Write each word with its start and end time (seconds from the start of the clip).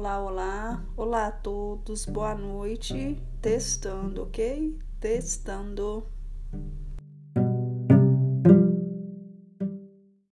Olá, 0.00 0.18
olá, 0.18 0.84
olá 0.96 1.26
a 1.26 1.30
todos, 1.30 2.06
boa 2.06 2.34
noite. 2.34 3.22
Testando, 3.42 4.22
ok? 4.22 4.78
Testando. 4.98 6.06